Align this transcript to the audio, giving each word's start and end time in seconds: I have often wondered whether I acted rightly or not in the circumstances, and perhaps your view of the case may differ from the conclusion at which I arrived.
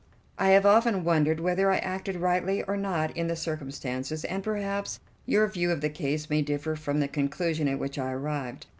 I 0.39 0.49
have 0.49 0.65
often 0.65 1.03
wondered 1.03 1.39
whether 1.39 1.69
I 1.71 1.77
acted 1.77 2.15
rightly 2.15 2.63
or 2.63 2.75
not 2.75 3.15
in 3.15 3.27
the 3.27 3.35
circumstances, 3.35 4.23
and 4.25 4.43
perhaps 4.43 4.99
your 5.27 5.45
view 5.45 5.69
of 5.69 5.81
the 5.81 5.91
case 5.91 6.27
may 6.27 6.41
differ 6.41 6.75
from 6.75 6.99
the 7.01 7.07
conclusion 7.07 7.67
at 7.67 7.77
which 7.77 7.99
I 7.99 8.11
arrived. 8.13 8.65